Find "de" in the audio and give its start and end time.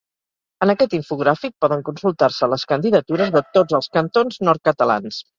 3.35-3.43